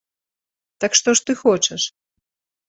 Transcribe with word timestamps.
Так 0.85 0.91
што 1.01 1.15
ж 1.19 1.27
ты 1.27 1.31
хочаш? 1.43 1.87